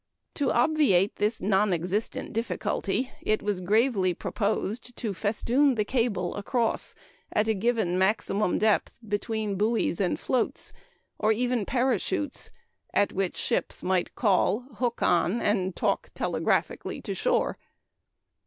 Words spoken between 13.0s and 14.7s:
which ships might call,